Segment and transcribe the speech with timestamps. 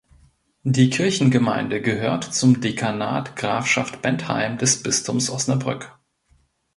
[0.63, 5.95] Die Kirchengemeinde gehört zum Dekanat Grafschaft Bentheim des Bistums Osnabrück.